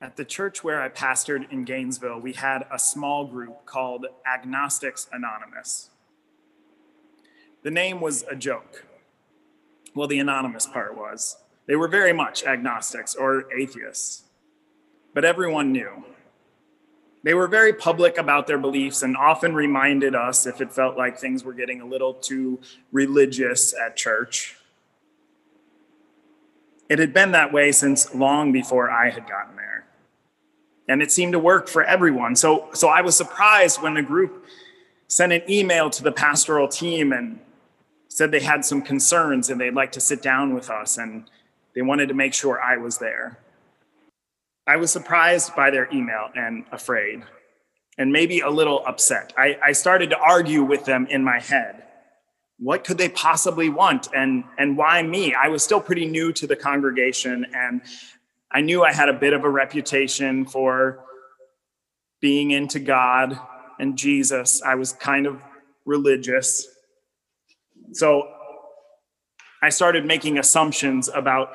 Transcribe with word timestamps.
At 0.00 0.16
the 0.16 0.24
church 0.24 0.62
where 0.62 0.80
I 0.80 0.88
pastored 0.88 1.50
in 1.50 1.64
Gainesville, 1.64 2.20
we 2.20 2.32
had 2.32 2.66
a 2.70 2.78
small 2.78 3.26
group 3.26 3.66
called 3.66 4.06
Agnostics 4.24 5.08
Anonymous. 5.10 5.90
The 7.64 7.72
name 7.72 8.00
was 8.00 8.24
a 8.30 8.36
joke. 8.36 8.86
Well, 9.96 10.06
the 10.06 10.20
anonymous 10.20 10.66
part 10.68 10.96
was. 10.96 11.36
They 11.66 11.74
were 11.74 11.88
very 11.88 12.12
much 12.12 12.44
agnostics 12.44 13.16
or 13.16 13.52
atheists, 13.52 14.22
but 15.14 15.24
everyone 15.24 15.72
knew. 15.72 16.04
They 17.24 17.34
were 17.34 17.48
very 17.48 17.72
public 17.72 18.18
about 18.18 18.46
their 18.46 18.56
beliefs 18.56 19.02
and 19.02 19.16
often 19.16 19.52
reminded 19.52 20.14
us 20.14 20.46
if 20.46 20.60
it 20.60 20.72
felt 20.72 20.96
like 20.96 21.18
things 21.18 21.42
were 21.42 21.52
getting 21.52 21.80
a 21.80 21.86
little 21.86 22.14
too 22.14 22.60
religious 22.92 23.74
at 23.74 23.96
church. 23.96 24.56
It 26.88 27.00
had 27.00 27.12
been 27.12 27.32
that 27.32 27.52
way 27.52 27.72
since 27.72 28.14
long 28.14 28.52
before 28.52 28.88
I 28.88 29.10
had 29.10 29.28
gotten 29.28 29.56
there. 29.56 29.87
And 30.88 31.02
it 31.02 31.12
seemed 31.12 31.32
to 31.32 31.38
work 31.38 31.68
for 31.68 31.84
everyone. 31.84 32.34
So, 32.34 32.68
so 32.72 32.88
I 32.88 33.02
was 33.02 33.16
surprised 33.16 33.82
when 33.82 33.94
the 33.94 34.02
group 34.02 34.46
sent 35.06 35.32
an 35.32 35.42
email 35.48 35.90
to 35.90 36.02
the 36.02 36.12
pastoral 36.12 36.68
team 36.68 37.12
and 37.12 37.38
said 38.08 38.30
they 38.30 38.40
had 38.40 38.64
some 38.64 38.80
concerns 38.80 39.50
and 39.50 39.60
they'd 39.60 39.74
like 39.74 39.92
to 39.92 40.00
sit 40.00 40.22
down 40.22 40.54
with 40.54 40.70
us 40.70 40.96
and 40.96 41.30
they 41.74 41.82
wanted 41.82 42.08
to 42.08 42.14
make 42.14 42.32
sure 42.32 42.60
I 42.60 42.78
was 42.78 42.98
there. 42.98 43.38
I 44.66 44.76
was 44.76 44.90
surprised 44.90 45.54
by 45.54 45.70
their 45.70 45.88
email 45.92 46.28
and 46.34 46.64
afraid 46.72 47.22
and 47.98 48.12
maybe 48.12 48.40
a 48.40 48.50
little 48.50 48.82
upset. 48.86 49.32
I, 49.36 49.58
I 49.62 49.72
started 49.72 50.10
to 50.10 50.18
argue 50.18 50.62
with 50.62 50.84
them 50.84 51.06
in 51.10 51.22
my 51.22 51.38
head 51.38 51.84
what 52.58 52.84
could 52.84 52.98
they 52.98 53.08
possibly 53.08 53.68
want 53.68 54.08
and 54.14 54.44
and 54.58 54.76
why 54.76 55.02
me 55.02 55.34
i 55.34 55.48
was 55.48 55.62
still 55.62 55.80
pretty 55.80 56.06
new 56.06 56.32
to 56.32 56.46
the 56.46 56.56
congregation 56.56 57.46
and 57.54 57.80
i 58.52 58.60
knew 58.60 58.82
i 58.82 58.92
had 58.92 59.08
a 59.08 59.12
bit 59.12 59.32
of 59.32 59.44
a 59.44 59.50
reputation 59.50 60.44
for 60.44 61.04
being 62.20 62.50
into 62.50 62.78
god 62.78 63.38
and 63.78 63.96
jesus 63.96 64.62
i 64.62 64.74
was 64.74 64.92
kind 64.92 65.26
of 65.26 65.40
religious 65.84 66.66
so 67.92 68.28
i 69.62 69.68
started 69.68 70.04
making 70.04 70.38
assumptions 70.38 71.08
about 71.08 71.54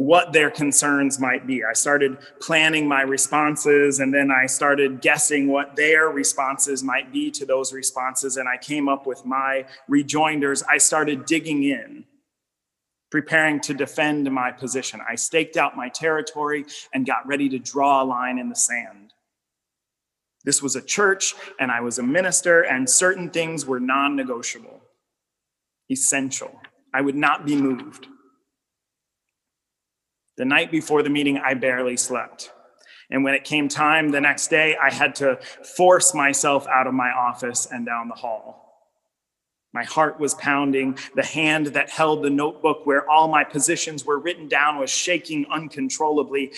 what 0.00 0.32
their 0.32 0.50
concerns 0.50 1.18
might 1.18 1.46
be. 1.46 1.62
I 1.64 1.72
started 1.72 2.16
planning 2.40 2.86
my 2.88 3.02
responses 3.02 4.00
and 4.00 4.14
then 4.14 4.30
I 4.30 4.46
started 4.46 5.00
guessing 5.00 5.48
what 5.48 5.76
their 5.76 6.08
responses 6.08 6.82
might 6.82 7.12
be 7.12 7.30
to 7.32 7.44
those 7.44 7.72
responses. 7.72 8.36
And 8.36 8.48
I 8.48 8.56
came 8.56 8.88
up 8.88 9.06
with 9.06 9.24
my 9.26 9.66
rejoinders. 9.88 10.62
I 10.62 10.78
started 10.78 11.26
digging 11.26 11.64
in, 11.64 12.04
preparing 13.10 13.60
to 13.60 13.74
defend 13.74 14.30
my 14.30 14.52
position. 14.52 15.00
I 15.08 15.16
staked 15.16 15.56
out 15.56 15.76
my 15.76 15.88
territory 15.88 16.64
and 16.94 17.06
got 17.06 17.26
ready 17.26 17.48
to 17.48 17.58
draw 17.58 18.02
a 18.02 18.04
line 18.04 18.38
in 18.38 18.48
the 18.48 18.56
sand. 18.56 19.12
This 20.44 20.62
was 20.62 20.76
a 20.76 20.82
church 20.82 21.34
and 21.58 21.70
I 21.70 21.80
was 21.80 21.98
a 21.98 22.02
minister, 22.02 22.62
and 22.62 22.88
certain 22.88 23.30
things 23.30 23.66
were 23.66 23.80
non 23.80 24.16
negotiable, 24.16 24.80
essential. 25.90 26.60
I 26.94 27.02
would 27.02 27.16
not 27.16 27.44
be 27.44 27.56
moved. 27.56 28.06
The 30.36 30.44
night 30.46 30.70
before 30.70 31.02
the 31.02 31.10
meeting, 31.10 31.36
I 31.38 31.54
barely 31.54 31.96
slept. 31.96 32.52
And 33.10 33.24
when 33.24 33.34
it 33.34 33.44
came 33.44 33.68
time 33.68 34.10
the 34.10 34.20
next 34.20 34.48
day, 34.48 34.76
I 34.80 34.90
had 34.90 35.14
to 35.16 35.38
force 35.76 36.14
myself 36.14 36.66
out 36.68 36.86
of 36.86 36.94
my 36.94 37.10
office 37.10 37.66
and 37.70 37.84
down 37.84 38.08
the 38.08 38.14
hall. 38.14 38.69
My 39.72 39.84
heart 39.84 40.18
was 40.18 40.34
pounding. 40.34 40.98
The 41.14 41.24
hand 41.24 41.68
that 41.68 41.90
held 41.90 42.22
the 42.22 42.30
notebook 42.30 42.84
where 42.84 43.08
all 43.08 43.28
my 43.28 43.44
positions 43.44 44.04
were 44.04 44.18
written 44.18 44.48
down 44.48 44.78
was 44.78 44.90
shaking 44.90 45.46
uncontrollably. 45.50 46.52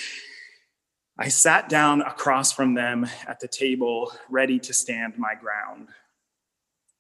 I 1.19 1.29
sat 1.29 1.69
down 1.69 2.01
across 2.01 2.53
from 2.53 2.75
them 2.75 3.07
at 3.27 3.41
the 3.41 3.49
table, 3.49 4.13
ready 4.31 4.59
to 4.61 4.73
stand 4.73 5.19
my 5.19 5.35
ground, 5.35 5.89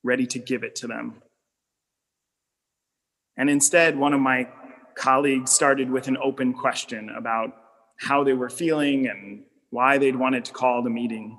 ready 0.02 0.26
to 0.26 0.38
give 0.38 0.64
it 0.64 0.76
to 0.76 0.86
them. 0.86 1.22
And 3.36 3.48
instead, 3.48 3.96
one 3.96 4.12
of 4.12 4.20
my 4.20 4.48
colleagues 4.94 5.50
started 5.50 5.90
with 5.90 6.08
an 6.08 6.18
open 6.18 6.52
question 6.52 7.08
about 7.08 7.56
how 7.98 8.22
they 8.22 8.34
were 8.34 8.50
feeling 8.50 9.06
and 9.08 9.44
why 9.70 9.96
they'd 9.96 10.16
wanted 10.16 10.44
to 10.44 10.52
call 10.52 10.82
the 10.82 10.90
meeting. 10.90 11.38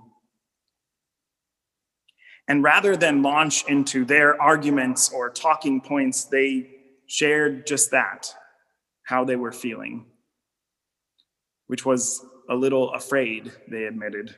And 2.48 2.64
rather 2.64 2.96
than 2.96 3.22
launch 3.22 3.66
into 3.68 4.06
their 4.06 4.42
arguments 4.42 5.12
or 5.12 5.30
talking 5.30 5.82
points, 5.82 6.26
they 6.26 6.70
shared 7.08 7.66
just 7.66 7.92
that 7.92 8.34
how 9.04 9.24
they 9.24 9.36
were 9.36 9.52
feeling, 9.52 10.06
which 11.68 11.86
was 11.86 12.26
a 12.50 12.56
little 12.56 12.94
afraid, 12.94 13.52
they 13.70 13.86
admitted. 13.86 14.36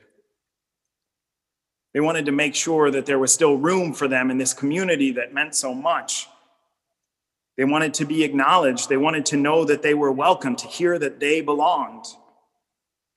They 1.94 2.00
wanted 2.00 2.26
to 2.26 2.32
make 2.32 2.54
sure 2.54 2.90
that 2.90 3.06
there 3.06 3.18
was 3.18 3.32
still 3.32 3.56
room 3.56 3.92
for 3.92 4.06
them 4.06 4.30
in 4.30 4.38
this 4.38 4.52
community 4.52 5.12
that 5.12 5.34
meant 5.34 5.54
so 5.54 5.74
much 5.74 6.28
they 7.56 7.64
wanted 7.64 7.94
to 7.94 8.04
be 8.04 8.22
acknowledged. 8.22 8.88
They 8.88 8.98
wanted 8.98 9.26
to 9.26 9.36
know 9.36 9.64
that 9.64 9.82
they 9.82 9.94
were 9.94 10.12
welcome, 10.12 10.56
to 10.56 10.66
hear 10.66 10.98
that 10.98 11.20
they 11.20 11.40
belonged, 11.40 12.04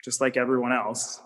just 0.04 0.22
like 0.22 0.38
everyone 0.38 0.72
else. 0.72 1.22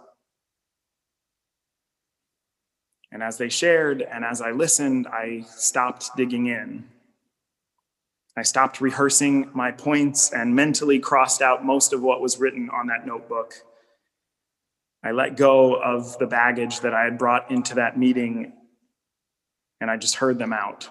And 3.14 3.22
as 3.22 3.38
they 3.38 3.48
shared 3.48 4.02
and 4.02 4.26
as 4.26 4.42
I 4.42 4.52
listened, 4.52 5.08
I 5.08 5.46
stopped 5.48 6.10
digging 6.18 6.48
in. 6.48 6.86
I 8.36 8.42
stopped 8.42 8.82
rehearsing 8.82 9.52
my 9.54 9.72
points 9.72 10.34
and 10.34 10.56
mentally 10.56 10.98
crossed 10.98 11.44
out 11.44 11.64
most 11.64 11.94
of 11.94 12.02
what 12.02 12.22
was 12.22 12.40
written 12.40 12.72
on 12.72 12.88
that 12.88 13.06
notebook. 13.06 13.54
I 15.04 15.12
let 15.12 15.38
go 15.38 15.76
of 15.76 16.18
the 16.18 16.26
baggage 16.26 16.80
that 16.80 16.96
I 16.96 17.04
had 17.04 17.20
brought 17.20 17.52
into 17.52 17.76
that 17.76 18.00
meeting 18.00 18.54
and 19.80 19.92
I 19.92 19.98
just 19.98 20.16
heard 20.16 20.40
them 20.40 20.52
out. 20.52 20.90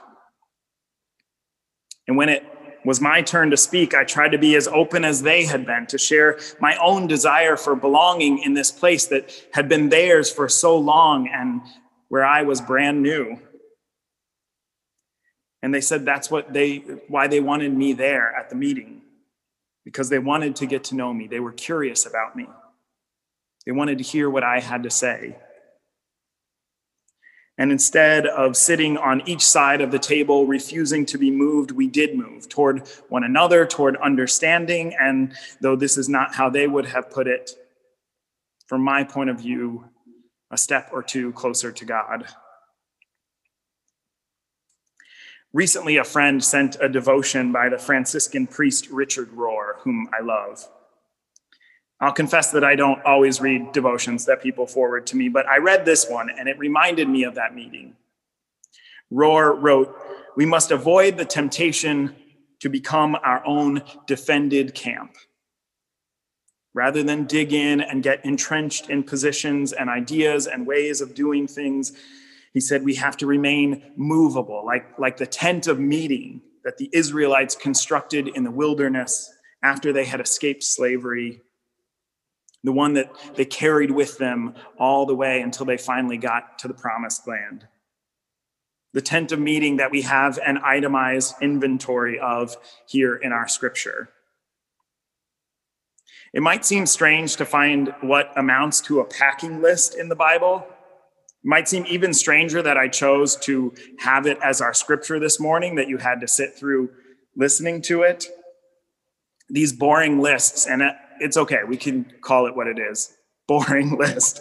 And 2.06 2.16
when 2.16 2.28
it 2.28 2.44
was 2.84 3.00
my 3.00 3.22
turn 3.22 3.50
to 3.50 3.56
speak, 3.56 3.94
I 3.94 4.04
tried 4.04 4.30
to 4.30 4.38
be 4.38 4.54
as 4.54 4.68
open 4.68 5.04
as 5.04 5.22
they 5.22 5.44
had 5.44 5.66
been, 5.66 5.86
to 5.86 5.98
share 5.98 6.38
my 6.60 6.76
own 6.76 7.08
desire 7.08 7.56
for 7.56 7.74
belonging 7.74 8.38
in 8.38 8.54
this 8.54 8.70
place 8.70 9.06
that 9.06 9.32
had 9.52 9.68
been 9.68 9.88
theirs 9.88 10.30
for 10.30 10.48
so 10.48 10.76
long 10.76 11.28
and 11.28 11.62
where 12.12 12.26
I 12.26 12.42
was 12.42 12.60
brand 12.60 13.02
new. 13.02 13.38
And 15.62 15.72
they 15.72 15.80
said 15.80 16.04
that's 16.04 16.30
what 16.30 16.52
they 16.52 16.76
why 17.08 17.26
they 17.26 17.40
wanted 17.40 17.74
me 17.74 17.94
there 17.94 18.36
at 18.36 18.50
the 18.50 18.54
meeting 18.54 19.00
because 19.86 20.10
they 20.10 20.18
wanted 20.18 20.54
to 20.56 20.66
get 20.66 20.84
to 20.84 20.94
know 20.94 21.14
me. 21.14 21.26
They 21.26 21.40
were 21.40 21.52
curious 21.52 22.04
about 22.04 22.36
me. 22.36 22.48
They 23.64 23.72
wanted 23.72 23.96
to 23.96 24.04
hear 24.04 24.28
what 24.28 24.44
I 24.44 24.60
had 24.60 24.82
to 24.82 24.90
say. 24.90 25.38
And 27.56 27.72
instead 27.72 28.26
of 28.26 28.58
sitting 28.58 28.98
on 28.98 29.26
each 29.26 29.46
side 29.46 29.80
of 29.80 29.90
the 29.90 29.98
table, 29.98 30.46
refusing 30.46 31.06
to 31.06 31.16
be 31.16 31.30
moved, 31.30 31.70
we 31.70 31.86
did 31.86 32.14
move 32.14 32.46
toward 32.46 32.86
one 33.08 33.24
another, 33.24 33.64
toward 33.64 33.96
understanding. 33.96 34.94
And 35.00 35.32
though 35.62 35.76
this 35.76 35.96
is 35.96 36.10
not 36.10 36.34
how 36.34 36.50
they 36.50 36.66
would 36.66 36.84
have 36.84 37.10
put 37.10 37.26
it, 37.26 37.52
from 38.66 38.82
my 38.82 39.02
point 39.02 39.30
of 39.30 39.38
view, 39.38 39.86
a 40.52 40.58
step 40.58 40.90
or 40.92 41.02
two 41.02 41.32
closer 41.32 41.72
to 41.72 41.84
God. 41.84 42.26
Recently, 45.54 45.96
a 45.96 46.04
friend 46.04 46.42
sent 46.42 46.76
a 46.80 46.88
devotion 46.88 47.52
by 47.52 47.68
the 47.68 47.78
Franciscan 47.78 48.46
priest 48.46 48.88
Richard 48.90 49.30
Rohr, 49.32 49.78
whom 49.80 50.08
I 50.18 50.22
love. 50.22 50.68
I'll 52.00 52.12
confess 52.12 52.50
that 52.52 52.64
I 52.64 52.74
don't 52.74 53.02
always 53.04 53.40
read 53.40 53.72
devotions 53.72 54.24
that 54.26 54.42
people 54.42 54.66
forward 54.66 55.06
to 55.08 55.16
me, 55.16 55.28
but 55.28 55.46
I 55.46 55.58
read 55.58 55.84
this 55.84 56.08
one 56.08 56.30
and 56.30 56.48
it 56.48 56.58
reminded 56.58 57.08
me 57.08 57.24
of 57.24 57.34
that 57.36 57.54
meeting. 57.54 57.96
Rohr 59.12 59.60
wrote, 59.60 59.96
We 60.36 60.46
must 60.46 60.70
avoid 60.70 61.16
the 61.16 61.24
temptation 61.24 62.16
to 62.60 62.68
become 62.68 63.14
our 63.16 63.46
own 63.46 63.82
defended 64.06 64.74
camp. 64.74 65.16
Rather 66.74 67.02
than 67.02 67.24
dig 67.24 67.52
in 67.52 67.80
and 67.80 68.02
get 68.02 68.24
entrenched 68.24 68.88
in 68.88 69.02
positions 69.02 69.72
and 69.72 69.90
ideas 69.90 70.46
and 70.46 70.66
ways 70.66 71.00
of 71.00 71.14
doing 71.14 71.46
things, 71.46 71.92
he 72.54 72.60
said 72.60 72.84
we 72.84 72.94
have 72.94 73.16
to 73.18 73.26
remain 73.26 73.82
movable, 73.96 74.64
like, 74.64 74.98
like 74.98 75.16
the 75.16 75.26
tent 75.26 75.66
of 75.66 75.78
meeting 75.78 76.40
that 76.64 76.78
the 76.78 76.88
Israelites 76.92 77.54
constructed 77.54 78.28
in 78.28 78.44
the 78.44 78.50
wilderness 78.50 79.32
after 79.62 79.92
they 79.92 80.04
had 80.04 80.20
escaped 80.20 80.62
slavery 80.62 81.42
the 82.64 82.72
one 82.72 82.94
that 82.94 83.12
they 83.34 83.44
carried 83.44 83.90
with 83.90 84.18
them 84.18 84.54
all 84.78 85.06
the 85.06 85.14
way 85.14 85.40
until 85.40 85.66
they 85.66 85.76
finally 85.76 86.16
got 86.16 86.58
to 86.60 86.68
the 86.68 86.74
promised 86.74 87.26
land. 87.26 87.66
The 88.92 89.00
tent 89.00 89.32
of 89.32 89.40
meeting 89.40 89.78
that 89.78 89.90
we 89.90 90.02
have 90.02 90.38
an 90.44 90.58
itemized 90.58 91.34
inventory 91.40 92.20
of 92.20 92.56
here 92.86 93.16
in 93.16 93.32
our 93.32 93.48
scripture. 93.48 94.10
It 96.32 96.42
might 96.42 96.64
seem 96.64 96.86
strange 96.86 97.36
to 97.36 97.44
find 97.44 97.94
what 98.00 98.32
amounts 98.36 98.80
to 98.82 99.00
a 99.00 99.04
packing 99.04 99.60
list 99.60 99.94
in 99.94 100.08
the 100.08 100.16
Bible. 100.16 100.66
It 100.66 101.48
might 101.48 101.68
seem 101.68 101.84
even 101.86 102.14
stranger 102.14 102.62
that 102.62 102.78
I 102.78 102.88
chose 102.88 103.36
to 103.36 103.74
have 103.98 104.26
it 104.26 104.38
as 104.42 104.60
our 104.60 104.72
scripture 104.72 105.20
this 105.20 105.38
morning, 105.38 105.74
that 105.74 105.88
you 105.88 105.98
had 105.98 106.20
to 106.22 106.28
sit 106.28 106.54
through 106.54 106.90
listening 107.36 107.82
to 107.82 108.02
it. 108.02 108.26
These 109.50 109.74
boring 109.74 110.20
lists, 110.20 110.66
and 110.66 110.82
it's 111.20 111.36
okay. 111.36 111.58
We 111.66 111.76
can 111.76 112.10
call 112.22 112.46
it 112.46 112.56
what 112.56 112.66
it 112.66 112.78
is 112.78 113.14
boring 113.46 113.98
list. 113.98 114.40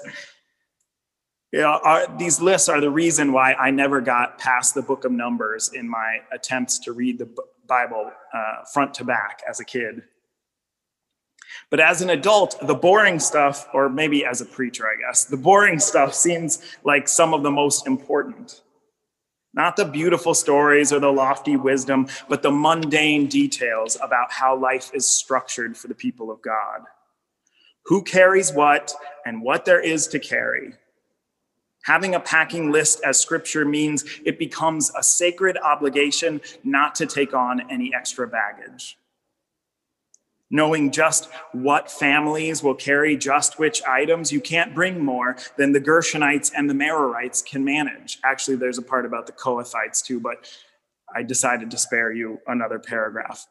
You 1.52 1.62
know, 1.62 2.06
these 2.18 2.40
lists 2.40 2.70
are 2.70 2.80
the 2.80 2.90
reason 2.90 3.34
why 3.34 3.54
I 3.54 3.72
never 3.72 4.00
got 4.00 4.38
past 4.38 4.74
the 4.74 4.82
book 4.82 5.04
of 5.04 5.12
Numbers 5.12 5.72
in 5.74 5.90
my 5.90 6.20
attempts 6.32 6.80
to 6.80 6.94
read 6.94 7.20
the 7.20 7.28
Bible 7.68 8.10
uh, 8.34 8.64
front 8.74 8.94
to 8.96 9.04
back 9.04 9.42
as 9.50 9.60
a 9.60 9.66
kid. 9.66 10.04
But 11.70 11.80
as 11.80 12.02
an 12.02 12.10
adult, 12.10 12.56
the 12.66 12.76
boring 12.76 13.20
stuff, 13.20 13.68
or 13.74 13.90
maybe 13.90 14.26
as 14.26 14.42
a 14.42 14.46
preacher, 14.46 14.86
I 14.88 14.96
guess, 15.00 15.26
the 15.26 15.38
boring 15.38 15.80
stuff 15.92 16.14
seems 16.14 16.62
like 16.84 17.08
some 17.08 17.34
of 17.34 17.44
the 17.44 17.52
most 17.52 17.88
important. 17.88 18.62
Not 19.54 19.76
the 19.76 19.86
beautiful 19.86 20.34
stories 20.34 20.94
or 20.94 21.00
the 21.00 21.12
lofty 21.12 21.58
wisdom, 21.58 22.08
but 22.30 22.42
the 22.42 22.52
mundane 22.52 23.28
details 23.28 23.98
about 24.02 24.32
how 24.32 24.56
life 24.56 24.92
is 24.94 25.06
structured 25.06 25.78
for 25.78 25.88
the 25.88 25.96
people 25.96 26.32
of 26.32 26.42
God. 26.42 26.82
Who 27.86 28.04
carries 28.04 28.54
what 28.54 28.94
and 29.26 29.42
what 29.42 29.66
there 29.66 29.82
is 29.82 30.08
to 30.10 30.20
carry. 30.20 30.74
Having 31.84 32.16
a 32.16 32.20
packing 32.20 32.72
list 32.72 33.02
as 33.04 33.20
scripture 33.20 33.66
means 33.66 34.06
it 34.24 34.38
becomes 34.38 34.92
a 34.96 35.04
sacred 35.04 35.58
obligation 35.58 36.40
not 36.64 36.96
to 36.96 37.06
take 37.06 37.34
on 37.34 37.70
any 37.72 37.92
extra 37.94 38.28
baggage 38.28 38.98
knowing 40.52 40.92
just 40.92 41.30
what 41.54 41.90
families 41.90 42.62
will 42.62 42.76
carry 42.76 43.18
just 43.18 43.58
which 43.58 43.82
items. 43.84 44.32
You 44.32 44.42
can't 44.42 44.76
bring 44.76 45.04
more 45.04 45.38
than 45.58 45.72
the 45.72 45.82
Gershonites 45.82 46.52
and 46.56 46.70
the 46.70 46.74
Merarites 46.74 47.44
can 47.44 47.64
manage. 47.64 48.20
Actually, 48.24 48.58
there's 48.58 48.78
a 48.78 48.84
part 48.84 49.06
about 49.06 49.26
the 49.26 49.34
Kohathites 49.34 50.04
too, 50.04 50.20
but 50.20 50.46
I 51.16 51.24
decided 51.24 51.72
to 51.72 51.78
spare 51.78 52.12
you 52.12 52.40
another 52.48 52.78
paragraph. 52.78 53.48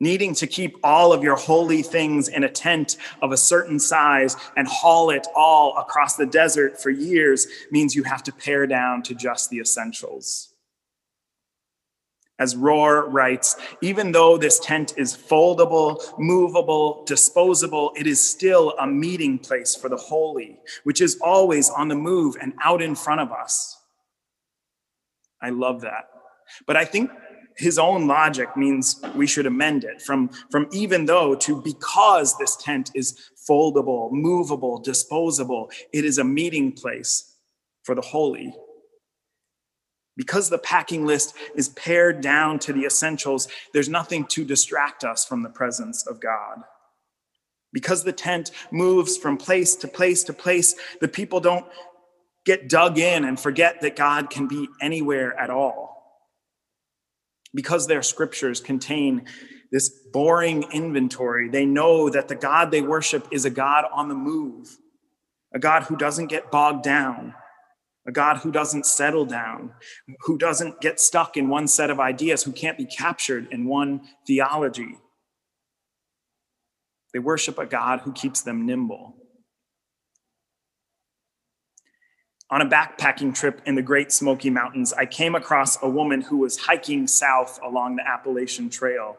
Needing 0.00 0.34
to 0.34 0.46
keep 0.46 0.76
all 0.82 1.12
of 1.12 1.22
your 1.22 1.36
holy 1.36 1.82
things 1.82 2.28
in 2.28 2.44
a 2.44 2.48
tent 2.48 2.96
of 3.22 3.30
a 3.30 3.36
certain 3.36 3.78
size 3.78 4.36
and 4.56 4.66
haul 4.66 5.10
it 5.10 5.26
all 5.36 5.76
across 5.78 6.16
the 6.16 6.26
desert 6.26 6.82
for 6.82 6.90
years 6.90 7.46
means 7.70 7.94
you 7.94 8.02
have 8.02 8.22
to 8.24 8.32
pare 8.32 8.66
down 8.66 9.02
to 9.04 9.14
just 9.14 9.50
the 9.50 9.60
essentials. 9.60 10.53
As 12.40 12.56
Rohr 12.56 13.06
writes, 13.12 13.56
even 13.80 14.10
though 14.10 14.36
this 14.36 14.58
tent 14.58 14.94
is 14.96 15.16
foldable, 15.16 16.02
movable, 16.18 17.04
disposable, 17.04 17.92
it 17.96 18.08
is 18.08 18.22
still 18.22 18.74
a 18.80 18.86
meeting 18.86 19.38
place 19.38 19.76
for 19.76 19.88
the 19.88 19.96
holy, 19.96 20.58
which 20.82 21.00
is 21.00 21.16
always 21.20 21.70
on 21.70 21.86
the 21.86 21.94
move 21.94 22.36
and 22.40 22.52
out 22.62 22.82
in 22.82 22.96
front 22.96 23.20
of 23.20 23.30
us. 23.30 23.80
I 25.40 25.50
love 25.50 25.82
that. 25.82 26.08
But 26.66 26.76
I 26.76 26.84
think 26.84 27.10
his 27.56 27.78
own 27.78 28.08
logic 28.08 28.56
means 28.56 29.00
we 29.14 29.28
should 29.28 29.46
amend 29.46 29.84
it 29.84 30.02
from, 30.02 30.28
from 30.50 30.68
even 30.72 31.06
though 31.06 31.36
to 31.36 31.62
because 31.62 32.36
this 32.36 32.56
tent 32.56 32.90
is 32.94 33.30
foldable, 33.48 34.10
movable, 34.10 34.80
disposable, 34.80 35.70
it 35.92 36.04
is 36.04 36.18
a 36.18 36.24
meeting 36.24 36.72
place 36.72 37.36
for 37.84 37.94
the 37.94 38.00
holy 38.00 38.52
because 40.16 40.48
the 40.48 40.58
packing 40.58 41.04
list 41.04 41.34
is 41.54 41.70
pared 41.70 42.20
down 42.20 42.58
to 42.60 42.72
the 42.72 42.84
essentials, 42.84 43.48
there's 43.72 43.88
nothing 43.88 44.24
to 44.26 44.44
distract 44.44 45.04
us 45.04 45.24
from 45.24 45.42
the 45.42 45.48
presence 45.48 46.06
of 46.06 46.20
God. 46.20 46.62
Because 47.72 48.04
the 48.04 48.12
tent 48.12 48.52
moves 48.70 49.16
from 49.16 49.36
place 49.36 49.74
to 49.76 49.88
place 49.88 50.22
to 50.24 50.32
place, 50.32 50.76
the 51.00 51.08
people 51.08 51.40
don't 51.40 51.66
get 52.46 52.68
dug 52.68 52.98
in 52.98 53.24
and 53.24 53.40
forget 53.40 53.80
that 53.80 53.96
God 53.96 54.30
can 54.30 54.46
be 54.46 54.68
anywhere 54.80 55.36
at 55.38 55.50
all. 55.50 55.94
Because 57.52 57.86
their 57.86 58.02
scriptures 58.02 58.60
contain 58.60 59.26
this 59.72 59.88
boring 60.12 60.64
inventory, 60.72 61.48
they 61.48 61.66
know 61.66 62.08
that 62.08 62.28
the 62.28 62.36
God 62.36 62.70
they 62.70 62.82
worship 62.82 63.26
is 63.32 63.44
a 63.44 63.50
God 63.50 63.86
on 63.92 64.08
the 64.08 64.14
move, 64.14 64.76
a 65.52 65.58
God 65.58 65.84
who 65.84 65.96
doesn't 65.96 66.26
get 66.26 66.52
bogged 66.52 66.84
down, 66.84 67.34
a 68.06 68.12
God 68.12 68.38
who 68.38 68.52
doesn't 68.52 68.86
settle 68.86 69.24
down, 69.24 69.72
who 70.20 70.36
doesn't 70.36 70.80
get 70.80 71.00
stuck 71.00 71.36
in 71.36 71.48
one 71.48 71.66
set 71.66 71.90
of 71.90 72.00
ideas, 72.00 72.42
who 72.42 72.52
can't 72.52 72.76
be 72.76 72.84
captured 72.84 73.48
in 73.50 73.66
one 73.66 74.02
theology. 74.26 74.98
They 77.12 77.18
worship 77.18 77.58
a 77.58 77.66
God 77.66 78.00
who 78.00 78.12
keeps 78.12 78.42
them 78.42 78.66
nimble. 78.66 79.16
On 82.50 82.60
a 82.60 82.68
backpacking 82.68 83.34
trip 83.34 83.62
in 83.64 83.74
the 83.74 83.82
Great 83.82 84.12
Smoky 84.12 84.50
Mountains, 84.50 84.92
I 84.92 85.06
came 85.06 85.34
across 85.34 85.82
a 85.82 85.88
woman 85.88 86.20
who 86.20 86.38
was 86.38 86.58
hiking 86.58 87.06
south 87.06 87.58
along 87.62 87.96
the 87.96 88.06
Appalachian 88.06 88.68
Trail. 88.68 89.16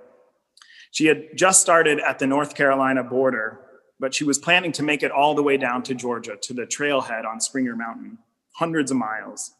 She 0.91 1.07
had 1.07 1.35
just 1.35 1.59
started 1.59 1.99
at 1.99 2.19
the 2.19 2.27
North 2.27 2.53
Carolina 2.53 3.03
border, 3.03 3.59
but 3.99 4.13
she 4.13 4.23
was 4.23 4.37
planning 4.37 4.71
to 4.73 4.83
make 4.83 5.01
it 5.01 5.11
all 5.11 5.33
the 5.33 5.43
way 5.43 5.57
down 5.57 5.81
to 5.83 5.95
Georgia 5.95 6.37
to 6.43 6.53
the 6.53 6.67
trailhead 6.67 7.25
on 7.25 7.41
Springer 7.41 7.75
Mountain 7.75 8.19
hundreds 8.55 8.91
of 8.91 8.97
miles. 8.97 9.51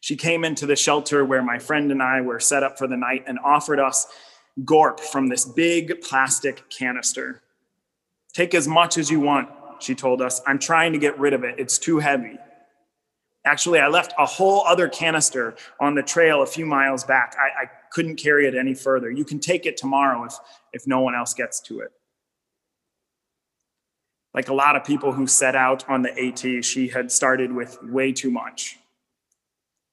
She 0.00 0.16
came 0.16 0.44
into 0.44 0.66
the 0.66 0.76
shelter 0.76 1.24
where 1.24 1.42
my 1.42 1.58
friend 1.58 1.90
and 1.90 2.02
I 2.02 2.20
were 2.20 2.38
set 2.38 2.62
up 2.62 2.76
for 2.76 2.86
the 2.86 2.96
night 2.96 3.24
and 3.26 3.38
offered 3.42 3.80
us 3.80 4.06
gorp 4.64 5.00
from 5.00 5.28
this 5.28 5.44
big 5.44 6.02
plastic 6.02 6.68
canister. 6.68 7.42
Take 8.34 8.54
as 8.54 8.68
much 8.68 8.98
as 8.98 9.10
you 9.10 9.20
want, 9.20 9.48
she 9.78 9.94
told 9.94 10.20
us. 10.20 10.40
I'm 10.46 10.58
trying 10.58 10.92
to 10.92 10.98
get 10.98 11.18
rid 11.18 11.32
of 11.32 11.42
it, 11.44 11.54
it's 11.58 11.78
too 11.78 11.98
heavy. 11.98 12.38
Actually, 13.46 13.78
I 13.78 13.88
left 13.88 14.14
a 14.18 14.24
whole 14.24 14.64
other 14.66 14.88
canister 14.88 15.54
on 15.78 15.94
the 15.94 16.02
trail 16.02 16.42
a 16.42 16.46
few 16.46 16.64
miles 16.64 17.04
back. 17.04 17.36
I, 17.38 17.64
I 17.64 17.70
couldn't 17.92 18.16
carry 18.16 18.46
it 18.46 18.54
any 18.54 18.74
further. 18.74 19.10
You 19.10 19.24
can 19.24 19.38
take 19.38 19.66
it 19.66 19.76
tomorrow 19.76 20.24
if, 20.24 20.34
if 20.72 20.86
no 20.86 21.00
one 21.00 21.14
else 21.14 21.34
gets 21.34 21.60
to 21.60 21.80
it. 21.80 21.92
Like 24.34 24.48
a 24.48 24.54
lot 24.54 24.74
of 24.74 24.84
people 24.84 25.12
who 25.12 25.28
set 25.28 25.54
out 25.54 25.88
on 25.88 26.02
the 26.02 26.10
AT, 26.10 26.64
she 26.64 26.88
had 26.88 27.12
started 27.12 27.52
with 27.52 27.80
way 27.82 28.12
too 28.12 28.32
much. 28.32 28.78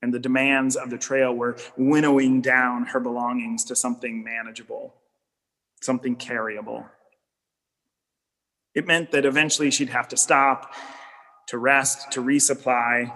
And 0.01 0.11
the 0.11 0.19
demands 0.19 0.75
of 0.75 0.89
the 0.89 0.97
trail 0.97 1.31
were 1.31 1.57
winnowing 1.77 2.41
down 2.41 2.85
her 2.87 2.99
belongings 2.99 3.63
to 3.65 3.75
something 3.75 4.23
manageable, 4.23 4.95
something 5.81 6.15
carryable. 6.15 6.85
It 8.73 8.87
meant 8.87 9.11
that 9.11 9.25
eventually 9.25 9.69
she'd 9.69 9.89
have 9.89 10.07
to 10.07 10.17
stop, 10.17 10.73
to 11.47 11.59
rest, 11.59 12.11
to 12.13 12.21
resupply. 12.23 13.13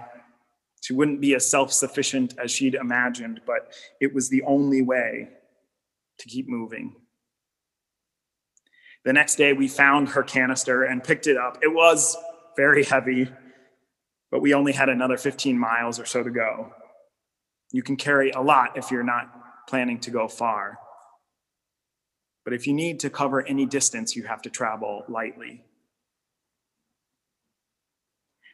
She 0.81 0.93
wouldn't 0.93 1.21
be 1.21 1.33
as 1.33 1.49
self 1.49 1.73
sufficient 1.73 2.35
as 2.37 2.51
she'd 2.51 2.75
imagined, 2.75 3.41
but 3.47 3.73
it 3.99 4.13
was 4.13 4.29
the 4.29 4.43
only 4.43 4.83
way 4.83 5.29
to 6.19 6.27
keep 6.27 6.47
moving. 6.47 6.95
The 9.05 9.13
next 9.13 9.35
day, 9.35 9.53
we 9.53 9.67
found 9.67 10.09
her 10.09 10.23
canister 10.23 10.83
and 10.83 11.03
picked 11.03 11.27
it 11.27 11.37
up. 11.37 11.59
It 11.61 11.71
was 11.71 12.17
very 12.57 12.83
heavy, 12.83 13.29
but 14.31 14.41
we 14.41 14.55
only 14.55 14.73
had 14.73 14.89
another 14.89 15.15
15 15.15 15.57
miles 15.57 15.99
or 15.99 16.05
so 16.05 16.23
to 16.23 16.31
go. 16.31 16.73
You 17.71 17.83
can 17.83 17.97
carry 17.97 18.31
a 18.31 18.41
lot 18.41 18.77
if 18.77 18.89
you're 18.89 19.03
not 19.03 19.67
planning 19.69 19.99
to 20.01 20.11
go 20.11 20.27
far. 20.27 20.79
But 22.43 22.53
if 22.53 22.65
you 22.65 22.73
need 22.73 22.99
to 23.01 23.11
cover 23.11 23.45
any 23.45 23.65
distance, 23.67 24.15
you 24.15 24.23
have 24.23 24.41
to 24.41 24.49
travel 24.49 25.03
lightly. 25.07 25.63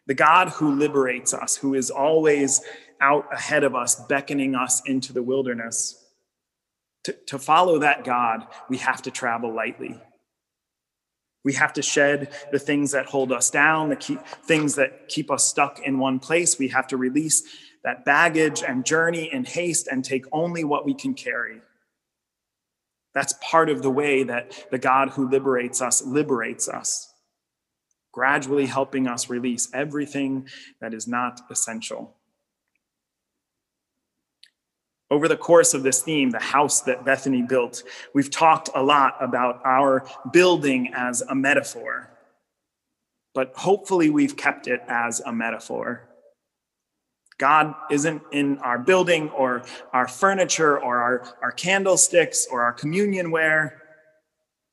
The 0.07 0.13
God 0.13 0.49
who 0.49 0.75
liberates 0.75 1.33
us, 1.33 1.55
who 1.55 1.75
is 1.75 1.89
always 1.89 2.61
out 2.99 3.25
ahead 3.31 3.63
of 3.63 3.73
us, 3.73 3.95
beckoning 3.95 4.55
us 4.55 4.81
into 4.85 5.13
the 5.13 5.23
wilderness, 5.23 5.97
to, 7.05 7.13
to 7.27 7.39
follow 7.39 7.79
that 7.79 8.03
God, 8.03 8.47
we 8.69 8.77
have 8.77 9.01
to 9.03 9.11
travel 9.11 9.53
lightly. 9.53 9.99
We 11.43 11.53
have 11.53 11.73
to 11.73 11.81
shed 11.81 12.33
the 12.51 12.59
things 12.59 12.91
that 12.91 13.07
hold 13.07 13.31
us 13.31 13.49
down, 13.49 13.89
the 13.89 13.95
key, 13.95 14.17
things 14.45 14.75
that 14.75 15.09
keep 15.09 15.31
us 15.31 15.45
stuck 15.45 15.79
in 15.79 15.97
one 15.97 16.19
place. 16.19 16.59
We 16.59 16.67
have 16.69 16.87
to 16.87 16.97
release 16.97 17.43
that 17.83 18.05
baggage 18.05 18.61
and 18.61 18.85
journey 18.85 19.31
in 19.31 19.43
haste 19.43 19.87
and 19.87 20.05
take 20.05 20.25
only 20.31 20.63
what 20.63 20.85
we 20.85 20.93
can 20.93 21.15
carry. 21.15 21.61
That's 23.13 23.33
part 23.41 23.69
of 23.69 23.81
the 23.81 23.89
way 23.89 24.23
that 24.23 24.67
the 24.71 24.77
God 24.77 25.09
who 25.09 25.29
liberates 25.29 25.81
us 25.81 26.03
liberates 26.03 26.69
us, 26.69 27.11
gradually 28.11 28.67
helping 28.67 29.07
us 29.07 29.29
release 29.29 29.69
everything 29.73 30.47
that 30.79 30.93
is 30.93 31.07
not 31.07 31.41
essential. 31.49 32.15
Over 35.11 35.27
the 35.27 35.35
course 35.35 35.73
of 35.73 35.83
this 35.83 36.01
theme, 36.01 36.29
the 36.29 36.39
house 36.39 36.81
that 36.83 37.03
Bethany 37.03 37.41
built, 37.41 37.83
we've 38.13 38.31
talked 38.31 38.69
a 38.73 38.81
lot 38.81 39.17
about 39.19 39.61
our 39.65 40.07
building 40.31 40.93
as 40.95 41.21
a 41.21 41.35
metaphor, 41.35 42.09
but 43.35 43.51
hopefully 43.53 44.09
we've 44.09 44.37
kept 44.37 44.67
it 44.67 44.81
as 44.87 45.19
a 45.19 45.33
metaphor. 45.33 46.07
God 47.37 47.75
isn't 47.89 48.21
in 48.31 48.59
our 48.59 48.79
building 48.79 49.29
or 49.31 49.63
our 49.91 50.07
furniture 50.07 50.79
or 50.79 50.99
our, 50.99 51.35
our 51.41 51.51
candlesticks 51.51 52.47
or 52.49 52.61
our 52.61 52.71
communion 52.71 53.31
ware, 53.31 53.81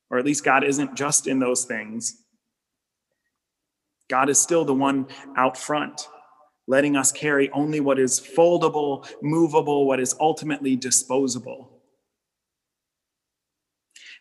or 0.09 0.19
at 0.19 0.25
least 0.25 0.45
God 0.45 0.63
isn't 0.63 0.95
just 0.95 1.27
in 1.27 1.41
those 1.41 1.65
things. 1.65 2.23
God 4.09 4.29
is 4.29 4.39
still 4.39 4.65
the 4.65 4.75
one 4.75 5.09
out 5.37 5.59
front 5.59 6.07
letting 6.69 6.95
us 6.95 7.11
carry 7.11 7.51
only 7.51 7.81
what 7.81 7.99
is 7.99 8.21
foldable, 8.21 9.09
movable, 9.23 9.87
what 9.87 9.99
is 9.99 10.15
ultimately 10.21 10.77
disposable. 10.77 11.73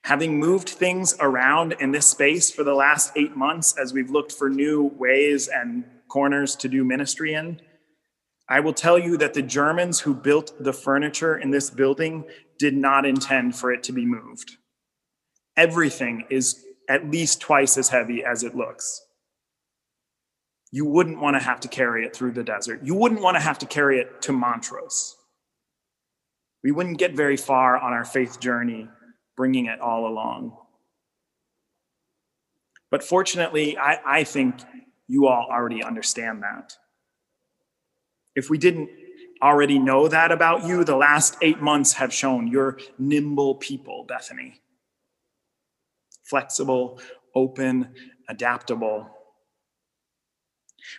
Having 0.06 0.40
moved 0.40 0.70
things 0.70 1.16
around 1.20 1.74
in 1.74 1.92
this 1.92 2.08
space 2.08 2.50
for 2.50 2.64
the 2.64 2.74
last 2.74 3.12
eight 3.18 3.36
months 3.36 3.78
as 3.78 3.94
we've 3.94 4.10
looked 4.10 4.32
for 4.32 4.50
new 4.50 4.86
ways 4.98 5.50
and 5.50 5.84
corners 6.08 6.56
to 6.56 6.70
do 6.70 6.86
ministry 6.86 7.34
in, 7.34 7.60
I 8.50 8.62
will 8.62 8.74
tell 8.74 8.98
you 8.98 9.18
that 9.18 9.34
the 9.34 9.42
Germans 9.42 10.00
who 10.00 10.14
built 10.14 10.54
the 10.58 10.72
furniture 10.72 11.38
in 11.38 11.52
this 11.52 11.70
building 11.70 12.24
did 12.58 12.78
not 12.78 13.06
intend 13.06 13.58
for 13.58 13.74
it 13.74 13.84
to 13.84 13.92
be 13.92 14.06
moved. 14.06 14.56
Everything 15.58 16.24
is 16.30 16.64
at 16.88 17.12
least 17.12 17.42
twice 17.42 17.78
as 17.78 17.90
heavy 17.90 18.24
as 18.24 18.44
it 18.44 18.56
looks. 18.56 19.07
You 20.78 20.86
wouldn't 20.86 21.20
want 21.20 21.36
to 21.36 21.40
have 21.40 21.60
to 21.62 21.68
carry 21.68 22.06
it 22.06 22.16
through 22.16 22.34
the 22.34 22.44
desert. 22.44 22.82
You 22.84 22.94
wouldn't 22.94 23.24
want 23.24 23.36
to 23.36 23.42
have 23.42 23.58
to 23.58 23.66
carry 23.66 23.98
it 24.00 24.22
to 24.22 24.32
Montrose. 24.32 25.16
We 26.64 26.70
wouldn't 26.70 27.00
get 27.00 27.16
very 27.16 27.36
far 27.36 27.80
on 27.80 27.94
our 27.94 28.06
faith 28.06 28.40
journey 28.40 28.88
bringing 29.36 29.66
it 29.66 29.82
all 29.82 30.06
along. 30.06 30.56
But 32.92 33.04
fortunately, 33.04 33.76
I, 33.76 34.20
I 34.20 34.24
think 34.24 34.54
you 35.08 35.26
all 35.26 35.48
already 35.50 35.84
understand 35.84 36.44
that. 36.44 36.78
If 38.36 38.52
we 38.52 38.60
didn't 38.60 38.92
already 39.42 39.80
know 39.80 40.08
that 40.08 40.32
about 40.32 40.68
you, 40.68 40.84
the 40.84 40.96
last 40.96 41.38
eight 41.42 41.60
months 41.60 41.94
have 41.94 42.14
shown 42.14 42.46
you're 42.46 42.78
nimble 43.00 43.56
people, 43.56 44.06
Bethany. 44.08 44.62
Flexible, 46.24 47.02
open, 47.34 47.96
adaptable. 48.30 49.17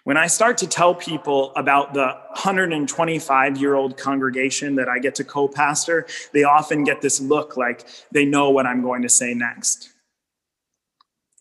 When 0.05 0.17
I 0.17 0.27
start 0.27 0.59
to 0.59 0.67
tell 0.67 0.95
people 0.95 1.53
about 1.55 1.95
the 1.95 2.07
125 2.07 3.57
year 3.57 3.75
old 3.75 3.97
congregation 3.97 4.75
that 4.77 4.89
I 4.89 4.99
get 4.99 5.15
to 5.17 5.25
co 5.25 5.49
pastor, 5.49 6.07
they 6.33 6.45
often 6.45 6.85
get 6.85 7.01
this 7.01 7.21
look 7.21 7.57
like 7.57 7.87
they 8.13 8.25
know 8.25 8.51
what 8.51 8.67
I'm 8.67 8.83
going 8.83 9.03
to 9.03 9.09
say 9.09 9.35
next. 9.35 9.91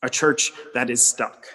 A 0.01 0.09
church 0.09 0.51
that 0.73 0.89
is 0.89 1.01
stuck. 1.01 1.47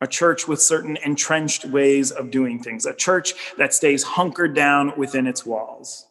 A 0.00 0.06
church 0.06 0.48
with 0.48 0.60
certain 0.60 0.96
entrenched 1.04 1.64
ways 1.64 2.10
of 2.10 2.30
doing 2.30 2.60
things. 2.60 2.86
A 2.86 2.94
church 2.94 3.34
that 3.56 3.72
stays 3.72 4.02
hunkered 4.02 4.54
down 4.54 4.92
within 4.96 5.26
its 5.26 5.46
walls. 5.46 6.06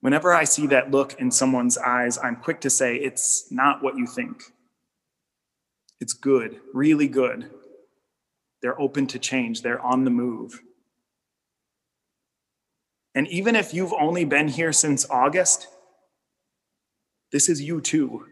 Whenever 0.00 0.32
I 0.32 0.44
see 0.44 0.66
that 0.68 0.90
look 0.90 1.20
in 1.20 1.30
someone's 1.30 1.76
eyes, 1.76 2.16
I'm 2.16 2.36
quick 2.36 2.62
to 2.62 2.70
say, 2.70 2.96
it's 2.96 3.52
not 3.52 3.82
what 3.82 3.98
you 3.98 4.06
think. 4.06 4.42
It's 6.00 6.12
good, 6.12 6.60
really 6.72 7.08
good. 7.08 7.50
They're 8.62 8.80
open 8.80 9.06
to 9.08 9.18
change, 9.18 9.62
they're 9.62 9.80
on 9.80 10.04
the 10.04 10.10
move. 10.10 10.60
And 13.14 13.26
even 13.28 13.56
if 13.56 13.74
you've 13.74 13.92
only 13.92 14.24
been 14.24 14.48
here 14.48 14.72
since 14.72 15.08
August, 15.10 15.66
this 17.32 17.48
is 17.48 17.60
you 17.60 17.80
too. 17.80 18.26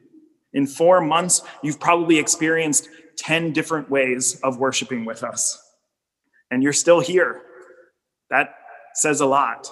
In 0.53 0.67
four 0.67 1.01
months, 1.01 1.43
you've 1.63 1.81
probably 1.81 2.19
experienced 2.19 2.89
10 3.19 3.53
different 3.53 3.91
ways 3.91 4.41
of 4.43 4.59
worshiping 4.59 5.05
with 5.05 5.23
us. 5.23 5.59
And 6.51 6.63
you're 6.63 6.73
still 6.73 7.01
here. 7.01 7.43
That 8.31 8.55
says 8.95 9.21
a 9.21 9.27
lot. 9.27 9.71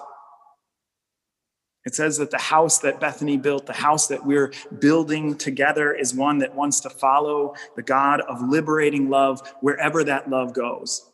It 1.86 1.94
says 1.94 2.18
that 2.18 2.32
the 2.32 2.38
house 2.38 2.80
that 2.80 2.98
Bethany 2.98 3.36
built, 3.36 3.66
the 3.66 3.72
house 3.72 4.08
that 4.08 4.26
we're 4.26 4.52
building 4.80 5.36
together, 5.36 5.94
is 5.94 6.12
one 6.12 6.38
that 6.38 6.52
wants 6.52 6.80
to 6.80 6.90
follow 6.90 7.54
the 7.76 7.82
God 7.82 8.20
of 8.22 8.42
liberating 8.42 9.08
love 9.08 9.40
wherever 9.60 10.02
that 10.02 10.28
love 10.28 10.52
goes. 10.52 11.08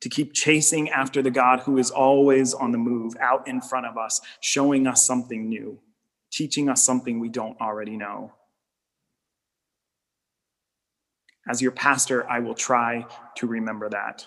To 0.00 0.08
keep 0.08 0.32
chasing 0.32 0.90
after 0.90 1.22
the 1.22 1.30
God 1.30 1.60
who 1.60 1.78
is 1.78 1.92
always 1.92 2.52
on 2.52 2.72
the 2.72 2.78
move, 2.78 3.14
out 3.20 3.46
in 3.46 3.60
front 3.60 3.86
of 3.86 3.96
us, 3.96 4.20
showing 4.40 4.88
us 4.88 5.06
something 5.06 5.48
new, 5.48 5.78
teaching 6.32 6.68
us 6.68 6.82
something 6.82 7.20
we 7.20 7.28
don't 7.28 7.58
already 7.60 7.96
know. 7.96 8.32
As 11.48 11.62
your 11.62 11.70
pastor, 11.70 12.28
I 12.28 12.40
will 12.40 12.56
try 12.56 13.06
to 13.36 13.46
remember 13.46 13.88
that. 13.90 14.26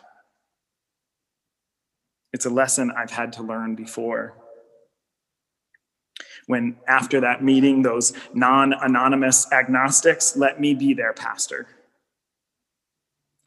It's 2.32 2.46
a 2.46 2.50
lesson 2.50 2.92
I've 2.92 3.12
had 3.12 3.34
to 3.34 3.44
learn 3.44 3.76
before 3.76 4.36
when 6.48 6.78
after 6.88 7.22
that 7.22 7.44
meeting, 7.44 7.84
those 7.84 8.14
non 8.34 8.74
anonymous 8.74 9.50
agnostics 9.52 10.36
let 10.36 10.60
me 10.60 10.74
be 10.74 10.94
their 10.94 11.14
pastor. 11.14 11.68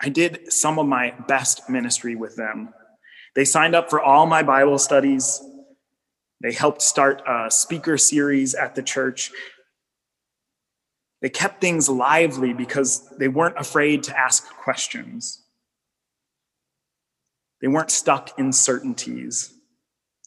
I 0.00 0.09
did 0.09 0.52
some 0.52 0.78
of 0.78 0.87
my 0.87 1.14
best 1.26 1.69
ministry 1.69 2.14
with 2.14 2.37
them. 2.37 2.73
They 3.35 3.45
signed 3.45 3.75
up 3.75 3.90
for 3.90 4.00
all 4.00 4.26
my 4.26 4.42
Bible 4.42 4.78
studies. 4.78 5.42
They 6.40 6.52
helped 6.52 6.80
start 6.83 7.23
a 7.26 7.50
speaker 7.50 7.99
series 7.99 8.54
at 8.54 8.75
the 8.75 8.83
church. 8.83 9.30
They 11.21 11.28
kept 11.28 11.61
things 11.61 11.88
lively 11.88 12.54
because 12.54 13.09
they 13.19 13.28
weren't 13.28 13.59
afraid 13.59 14.02
to 14.04 14.19
ask 14.19 14.49
questions. 14.57 15.42
They 17.61 17.69
weren't 17.69 17.90
stuck 17.90 18.38
in 18.38 18.52
certainties. 18.52 19.52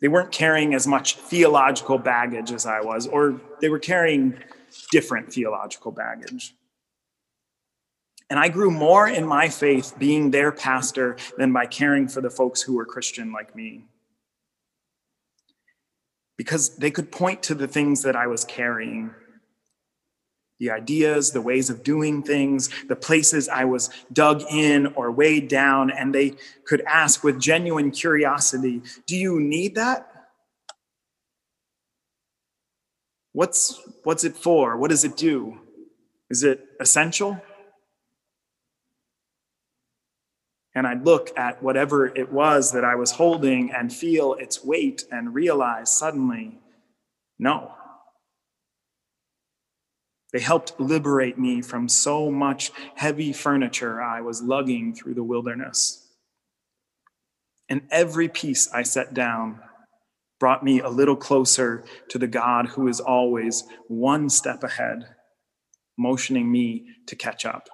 They 0.04 0.10
weren't 0.10 0.34
carrying 0.34 0.74
as 0.74 0.86
much 0.86 1.16
theological 1.16 1.98
baggage 1.98 2.52
as 2.52 2.66
I 2.66 2.82
was, 2.82 3.08
or 3.08 3.40
they 3.62 3.70
were 3.70 3.80
carrying 3.80 4.38
different 4.92 5.32
theological 5.32 5.94
baggage. 5.94 6.54
And 8.30 8.38
I 8.38 8.50
grew 8.50 8.70
more 8.70 9.08
in 9.08 9.26
my 9.26 9.48
faith 9.48 9.94
being 9.98 10.30
their 10.30 10.52
pastor 10.52 11.16
than 11.38 11.54
by 11.54 11.68
caring 11.68 12.10
for 12.10 12.20
the 12.20 12.30
folks 12.30 12.62
who 12.62 12.76
were 12.76 12.84
Christian 12.84 13.32
like 13.32 13.56
me. 13.56 13.86
Because 16.36 16.76
they 16.76 16.92
could 16.92 17.10
point 17.10 17.42
to 17.44 17.56
the 17.56 17.70
things 17.70 18.02
that 18.02 18.18
I 18.18 18.28
was 18.28 18.44
carrying 18.44 19.12
the 20.60 20.72
ideas, 20.72 21.32
the 21.32 21.42
ways 21.42 21.70
of 21.70 21.84
doing 21.84 22.24
things, 22.24 22.70
the 22.88 22.96
places 22.96 23.50
I 23.50 23.66
was 23.66 23.90
dug 24.12 24.44
in 24.50 24.88
or 24.96 25.12
weighed 25.12 25.48
down, 25.48 25.92
and 25.92 26.14
they 26.14 26.36
could 26.66 26.82
ask 26.82 27.24
with 27.24 27.40
genuine 27.40 27.92
curiosity 27.92 28.82
Do 29.08 29.16
you 29.16 29.40
need 29.40 29.76
that? 29.76 30.10
What's, 33.34 33.82
what's 34.04 34.24
it 34.24 34.38
for? 34.38 34.78
What 34.78 34.92
does 34.92 35.04
it 35.04 35.18
do? 35.18 35.60
Is 36.30 36.44
it 36.44 36.66
essential? 36.80 37.42
And 40.76 40.88
I'd 40.88 41.06
look 41.06 41.32
at 41.38 41.62
whatever 41.62 42.08
it 42.08 42.32
was 42.32 42.72
that 42.72 42.84
I 42.84 42.96
was 42.96 43.12
holding 43.12 43.72
and 43.72 43.94
feel 43.94 44.34
its 44.34 44.64
weight 44.64 45.04
and 45.12 45.34
realize 45.34 45.92
suddenly, 45.92 46.60
no. 47.38 47.72
They 50.34 50.40
helped 50.40 50.80
liberate 50.80 51.38
me 51.38 51.62
from 51.62 51.88
so 51.88 52.32
much 52.32 52.72
heavy 52.96 53.32
furniture 53.32 54.02
I 54.02 54.22
was 54.22 54.42
lugging 54.42 54.96
through 54.96 55.14
the 55.14 55.24
wilderness. 55.24 56.08
And 57.70 57.84
every 57.92 58.28
piece 58.28 58.68
I 58.74 58.82
set 58.84 59.14
down 59.14 59.60
brought 60.40 60.64
me 60.64 60.82
a 60.82 60.90
little 60.90 61.16
closer 61.16 61.86
to 62.10 62.18
the 62.18 62.28
God 62.28 62.68
who 62.68 62.88
is 62.88 63.00
always 63.00 63.64
one 63.88 64.30
step 64.30 64.64
ahead, 64.64 65.06
motioning 65.98 66.52
me 66.52 66.88
to 67.08 67.16
catch 67.16 67.46
up. 67.46 67.70